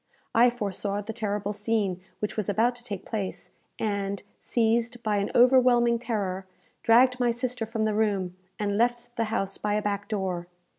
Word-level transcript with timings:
I 0.33 0.49
foresaw 0.49 0.99
the 1.01 1.13
terrible 1.13 1.53
scene 1.53 2.01
which 2.21 2.35
was 2.35 2.49
about 2.49 2.73
to 2.77 2.83
take 2.83 3.05
place, 3.05 3.51
and, 3.77 4.23
seized 4.39 5.03
by 5.03 5.17
an 5.17 5.29
overwhelming 5.35 5.99
terror, 5.99 6.47
dragged 6.81 7.19
my 7.19 7.29
sister 7.29 7.67
from 7.67 7.83
the 7.83 7.93
room, 7.93 8.35
and 8.57 8.79
left 8.79 9.15
the 9.15 9.25
house 9.25 9.59
by 9.59 9.75
a 9.75 9.81
back 9.83 10.07
door. 10.07 10.47